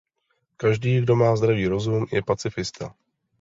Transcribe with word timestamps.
Každý, 0.57 1.01
kdo 1.01 1.13
má 1.15 1.29
zdravý 1.37 1.67
rozum, 1.69 2.05
je 2.11 2.21
pacifista. 2.25 2.95